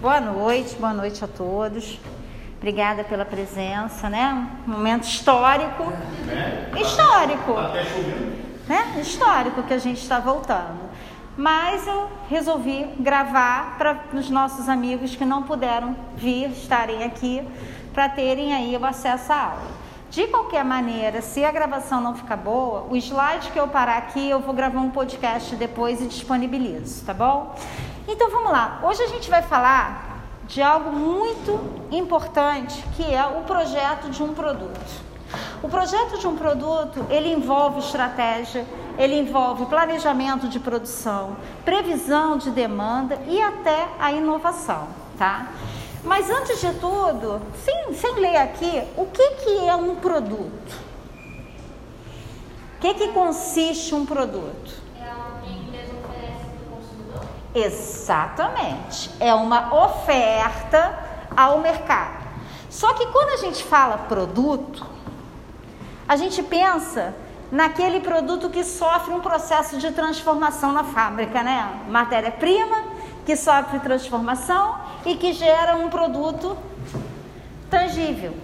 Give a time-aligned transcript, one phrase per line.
[0.00, 2.00] Boa noite, boa noite a todos.
[2.56, 4.48] Obrigada pela presença, né?
[4.66, 5.92] Um momento histórico.
[6.26, 7.52] É, Histórico.
[7.52, 7.84] Tá até.
[8.66, 8.98] Né?
[8.98, 10.88] Histórico que a gente está voltando.
[11.36, 17.46] Mas eu resolvi gravar para os nossos amigos que não puderam vir, estarem aqui,
[17.92, 19.80] para terem aí o acesso à aula.
[20.10, 24.30] De qualquer maneira, se a gravação não ficar boa, o slide que eu parar aqui,
[24.30, 27.54] eu vou gravar um podcast depois e disponibilizo, tá bom?
[28.12, 28.80] Então vamos lá.
[28.82, 31.60] Hoje a gente vai falar de algo muito
[31.92, 35.10] importante, que é o projeto de um produto.
[35.62, 38.66] O projeto de um produto, ele envolve estratégia,
[38.98, 45.52] ele envolve planejamento de produção, previsão de demanda e até a inovação, tá?
[46.02, 50.74] Mas antes de tudo, sem, sem ler aqui, o que, que é um produto?
[52.76, 54.79] O que, que consiste um produto?
[57.54, 59.10] Exatamente.
[59.18, 60.98] É uma oferta
[61.36, 62.20] ao mercado.
[62.68, 64.86] Só que quando a gente fala produto,
[66.06, 67.14] a gente pensa
[67.50, 71.82] naquele produto que sofre um processo de transformação na fábrica, né?
[71.88, 76.56] Matéria-prima que sofre transformação e que gera um produto
[77.68, 78.34] tangível,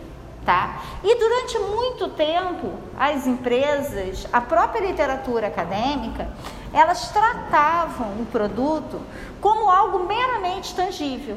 [0.47, 0.81] tá?
[1.03, 6.31] E durante muito tempo, as empresas, a própria literatura acadêmica,
[6.73, 9.01] elas tratavam o produto
[9.41, 11.37] como algo meramente tangível.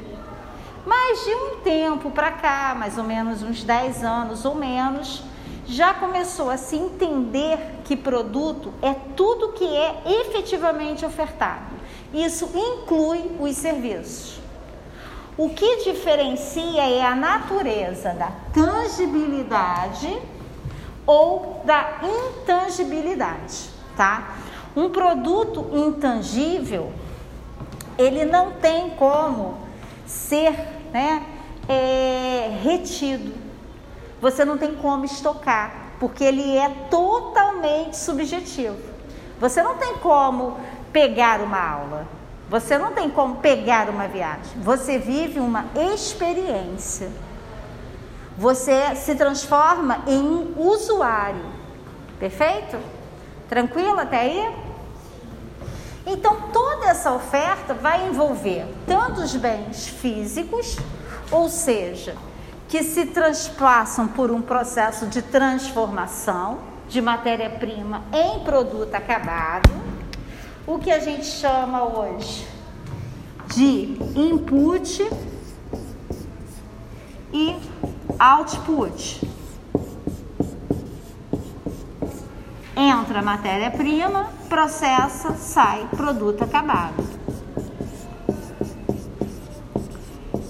[0.86, 5.23] Mas de um tempo para cá, mais ou menos uns 10 anos ou menos,
[5.66, 11.76] já começou a se entender que produto é tudo que é efetivamente ofertado.
[12.14, 14.39] Isso inclui os serviços.
[15.40, 20.22] O que diferencia é a natureza da tangibilidade
[21.06, 24.36] ou da intangibilidade, tá?
[24.76, 26.92] Um produto intangível,
[27.98, 29.60] ele não tem como
[30.06, 30.52] ser
[30.92, 31.26] né,
[31.70, 33.34] é, retido.
[34.20, 38.76] Você não tem como estocar, porque ele é totalmente subjetivo.
[39.39, 40.58] Você não tem como
[40.92, 42.19] pegar uma aula.
[42.49, 44.60] Você não tem como pegar uma viagem.
[44.61, 47.11] Você vive uma experiência.
[48.37, 51.45] Você se transforma em um usuário.
[52.20, 52.77] Perfeito?
[53.48, 54.55] Tranquilo até aí?
[56.08, 60.77] Então, toda essa oferta vai envolver tanto os bens físicos,
[61.30, 62.15] ou seja,
[62.67, 69.70] que se transpassam por um processo de transformação de matéria-prima em produto acabado,
[70.65, 72.47] o que a gente chama hoje
[73.47, 75.09] de input
[77.33, 77.55] e
[78.20, 79.27] output.
[82.75, 87.03] Entra matéria-prima, processa, sai produto acabado.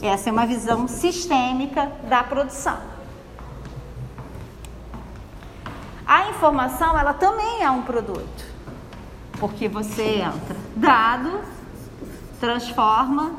[0.02, 2.78] Essa é uma visão sistêmica da produção.
[6.06, 8.46] A informação, ela também é um produto,
[9.40, 11.40] porque você entra dado,
[12.40, 13.32] transforma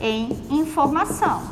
[0.00, 1.42] em informação.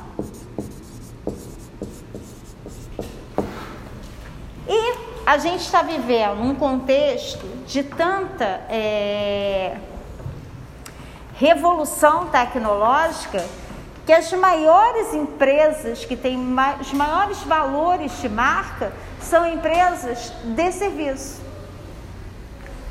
[4.68, 9.76] E a gente está vivendo um contexto de tanta é,
[11.34, 13.44] revolução tecnológica
[14.04, 16.38] que as maiores empresas que têm
[16.80, 21.47] os maiores valores de marca são empresas de serviço.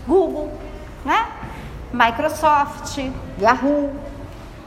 [0.08, 0.52] Google,
[1.04, 1.28] né?
[1.94, 2.98] Microsoft,
[3.40, 3.92] Yahoo.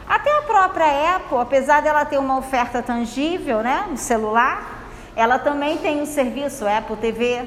[0.09, 5.78] Até a própria Apple, apesar dela ter uma oferta tangível, né, no celular, ela também
[5.78, 7.45] tem o serviço Apple TV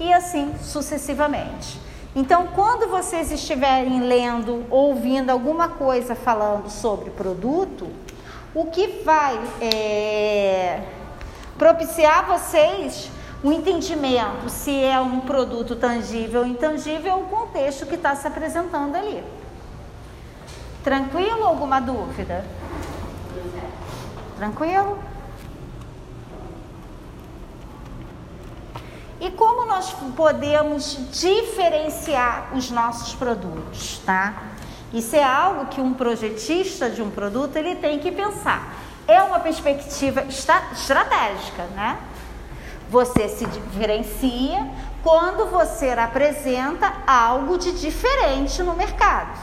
[0.00, 1.78] e assim sucessivamente.
[2.16, 7.88] Então, quando vocês estiverem lendo, ouvindo alguma coisa falando sobre produto,
[8.54, 10.80] o que vai é,
[11.58, 13.10] propiciar vocês
[13.44, 18.96] o entendimento se é um produto tangível ou intangível o contexto que está se apresentando
[18.96, 19.22] ali.
[20.82, 21.44] Tranquilo?
[21.44, 22.42] Alguma dúvida?
[24.38, 24.98] Tranquilo?
[29.20, 34.42] E como nós podemos diferenciar os nossos produtos, tá?
[34.90, 38.74] Isso é algo que um projetista de um produto ele tem que pensar.
[39.06, 41.98] É uma perspectiva estratégica, né?
[42.90, 44.68] Você se diferencia
[45.02, 49.38] quando você apresenta algo de diferente no mercado.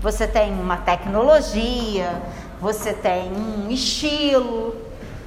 [0.00, 2.22] Você tem uma tecnologia,
[2.60, 4.76] você tem um estilo,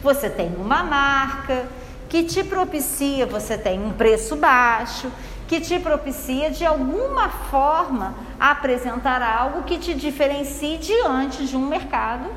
[0.01, 1.67] você tem uma marca
[2.07, 5.11] que te propicia, você tem um preço baixo,
[5.47, 12.29] que te propicia de alguma forma apresentar algo que te diferencie diante de um mercado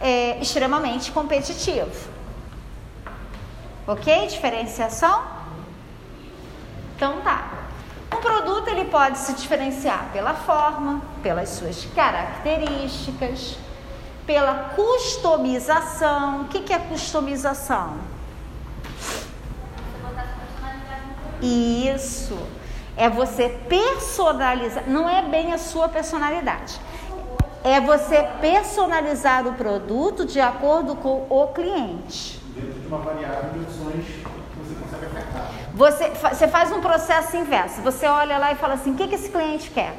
[0.00, 2.10] é, extremamente competitivo.
[3.86, 4.26] Ok?
[4.28, 5.22] Diferenciação?
[6.96, 7.62] Então tá.
[8.12, 13.56] Um produto ele pode se diferenciar pela forma, pelas suas características,
[14.26, 16.42] pela customização.
[16.42, 17.96] O que, que é customização?
[21.40, 22.38] Isso.
[22.96, 26.78] É você personalizar, não é bem a sua personalidade.
[27.64, 32.41] É você personalizar o produto de acordo com o cliente.
[32.54, 35.50] Dentro de uma variável de opções que você consegue apertar.
[35.74, 37.80] Você, você faz um processo inverso.
[37.80, 39.94] Você olha lá e fala assim: o que, que esse cliente quer?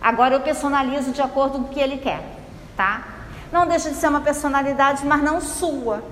[0.00, 2.22] Agora eu personalizo de acordo com o que ele quer,
[2.76, 3.04] tá?
[3.52, 6.02] Não deixa de ser uma personalidade, mas não sua,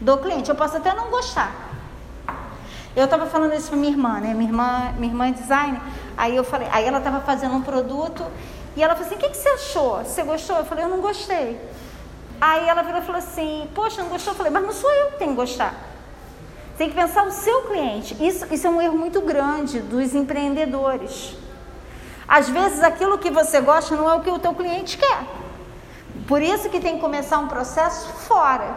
[0.00, 0.48] do cliente.
[0.48, 1.52] Eu posso até não gostar.
[2.94, 4.32] Eu estava falando isso para minha irmã, né?
[4.32, 5.80] Minha irmã, minha irmã é design.
[6.16, 8.24] Aí eu falei, aí ela estava fazendo um produto
[8.74, 9.98] e ela falou assim: "O que, que você achou?
[10.04, 11.60] Você gostou?" Eu falei: "Eu não gostei."
[12.40, 15.12] Aí ela virou e falou assim: "Poxa, não gostou?" Eu falei: "Mas não sou eu
[15.12, 15.74] que tenho que gostar."
[16.76, 18.16] Tem que pensar o seu cliente.
[18.22, 21.34] Isso, isso é um erro muito grande dos empreendedores.
[22.28, 25.24] Às vezes aquilo que você gosta não é o que o teu cliente quer.
[26.26, 28.76] Por isso que tem que começar um processo fora.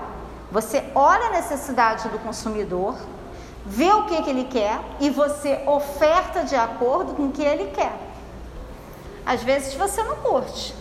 [0.51, 2.95] Você olha a necessidade do consumidor,
[3.65, 7.71] vê o que, que ele quer e você oferta de acordo com o que ele
[7.71, 7.94] quer.
[9.25, 10.73] Às vezes você não curte.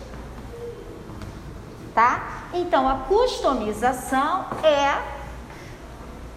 [1.95, 2.38] Tá?
[2.53, 5.19] Então a customização é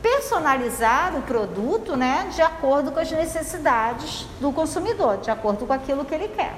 [0.02, 6.04] personalizar o produto, né, de acordo com as necessidades do consumidor, de acordo com aquilo
[6.04, 6.56] que ele quer.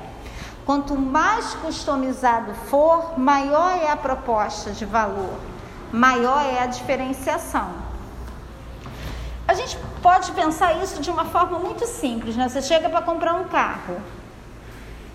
[0.66, 5.38] Quanto mais customizado for, maior é a proposta de valor,
[5.92, 7.70] maior é a diferenciação.
[9.46, 12.48] A gente pode pensar isso de uma forma muito simples, né?
[12.48, 13.98] Você chega para comprar um carro.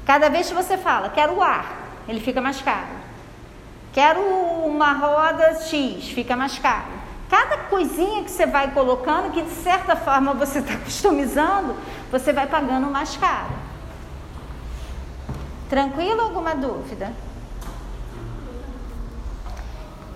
[0.05, 1.76] Cada vez que você fala, quero o ar,
[2.06, 2.98] ele fica mais caro.
[3.93, 6.99] Quero uma roda X, fica mais caro.
[7.29, 11.76] Cada coisinha que você vai colocando, que de certa forma você está customizando,
[12.11, 13.50] você vai pagando mais caro.
[15.69, 16.23] Tranquilo?
[16.23, 17.12] Alguma dúvida?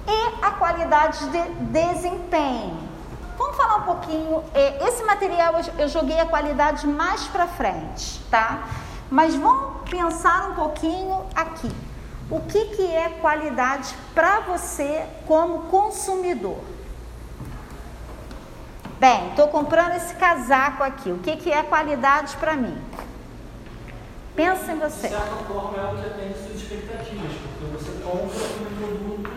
[0.07, 2.79] E a qualidade de desempenho.
[3.37, 4.43] Vamos falar um pouquinho.
[4.55, 8.69] É, esse material eu joguei a qualidade mais para frente, tá?
[9.11, 11.71] Mas vamos pensar um pouquinho aqui.
[12.31, 16.59] O que, que é qualidade para você como consumidor?
[18.99, 21.11] Bem, estou comprando esse casaco aqui.
[21.11, 22.79] O que, que é qualidade para mim?
[24.37, 25.09] Pensa em você.
[25.09, 29.31] De certa forma, o que atende suas expectativas, porque você compra um produto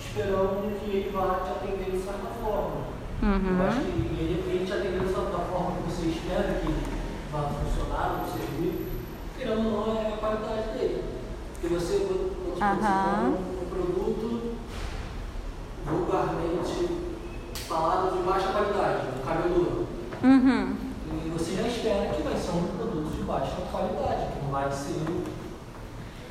[0.00, 2.86] esperando que ele vá te atender de certa forma.
[3.22, 3.60] Uhum.
[3.60, 3.88] Eu acho que
[4.18, 6.74] ele, ele te atender da forma que você espera que
[7.30, 8.86] vá funcionar no serviço,
[9.36, 11.15] querendo ou não, é a qualidade dele.
[11.60, 12.06] Porque você,
[12.50, 14.56] compra um produto
[15.84, 16.88] vulgarmente
[17.66, 19.86] falado de baixa qualidade, um cabeludo.
[20.22, 20.76] Uhum.
[21.24, 24.70] E você já espera que vai ser um produto de baixa qualidade, que não vai
[24.70, 25.00] ser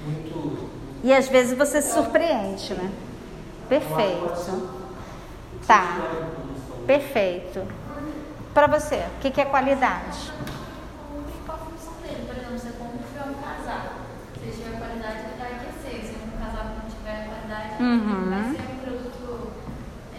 [0.05, 0.69] muito.
[1.03, 2.91] E às vezes você se surpreende, né?
[3.67, 4.69] Perfeito.
[5.65, 5.97] Tá.
[6.85, 7.67] Perfeito.
[8.53, 10.31] Para você, o que, que é qualidade?
[11.45, 12.23] Qual a função dele?
[12.25, 13.95] Por exemplo, você compra um casaco.
[14.39, 16.05] Se tiver qualidade, ele vai aquecer.
[16.05, 18.29] Se um casaco não tiver qualidade, Uhum.
[18.29, 19.47] vai ser um produto,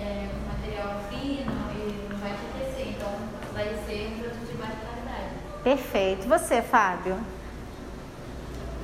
[0.01, 2.89] é, um material fino e não vai te aquecer.
[2.97, 3.09] Então,
[3.55, 5.31] vai ser um produto de baixa qualidade.
[5.65, 6.29] Perfeito.
[6.29, 7.17] Você, Fábio?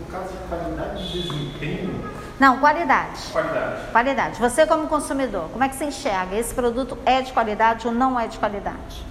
[0.01, 2.05] No caso de qualidade de desempenho,
[2.41, 3.21] Não, qualidade.
[3.31, 3.91] qualidade.
[3.93, 4.41] Qualidade.
[4.41, 6.35] Você como consumidor, como é que você enxerga?
[6.37, 9.05] Esse produto é de qualidade ou não é de qualidade?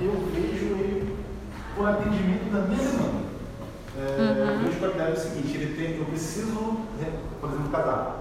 [0.00, 1.16] Eu vejo ele
[1.76, 3.22] por atendimento da minha demanda.
[3.98, 6.54] É, Eu vejo qualidade é o seguinte, ele tem, eu preciso,
[6.98, 8.12] né, por exemplo, casaco,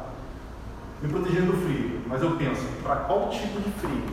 [1.02, 4.04] me proteger do frio, mas eu penso, para qual tipo de frio?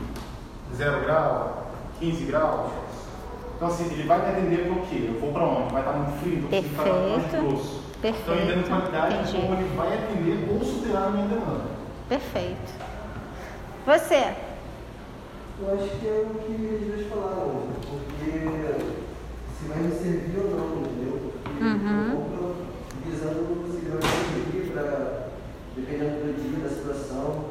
[0.77, 2.71] Zero grau, 15 graus?
[3.57, 5.11] Então assim, ele vai me atender para o quê?
[5.13, 5.73] Eu vou para onde?
[5.73, 7.47] Vai estar muito frio, então eu preciso estar mais Perfeito.
[7.47, 7.81] grosso.
[7.99, 8.43] Então eu Perfeito.
[8.59, 9.33] entendo qualidade Entendi.
[9.47, 11.65] como ele vai atender ou superar a minha demanda.
[12.09, 12.73] Perfeito.
[13.85, 14.35] Você?
[15.61, 18.31] Eu acho que é o que eles dois falaram, porque
[19.59, 21.33] se vai me servir ou não, entendeu?
[21.43, 22.05] Porque Uhum.
[22.07, 22.57] eu compro
[23.05, 25.29] visando se vai me servir para,
[25.75, 27.45] dependendo do dia, da situação,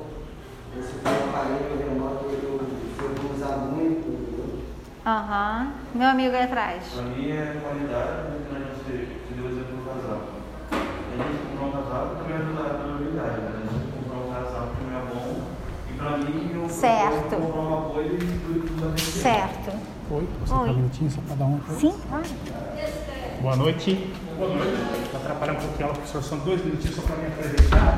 [0.74, 2.62] se for um aparelho remoto, eu,
[2.96, 4.60] se eu vou usar muito, entendeu?
[5.06, 5.74] Aham.
[5.98, 6.84] Meu amigo aí atrás.
[6.94, 10.28] Pra mim é qualidade, muito grande você, você deu o exemplo do casaco.
[10.70, 10.76] A
[11.18, 13.52] gente comprar um casaco também ajuda a durabilidade, né?
[13.58, 15.42] A gente comprar um casaco que não é bom.
[15.90, 17.36] E pra mim, eu Certo.
[17.36, 18.98] comprar uma coisa e tudo a.
[19.00, 19.72] Certo.
[20.12, 20.60] Oi, você Oi.
[20.60, 21.82] tá um minutinho só para dar uma coisa?
[21.82, 22.24] Sim, claro.
[23.42, 24.14] Boa noite.
[24.38, 24.78] Boa noite.
[25.12, 26.22] Vou atrapalhar um pouquinho ela, professor.
[26.24, 27.96] São dois minutinhos só para me apresentar.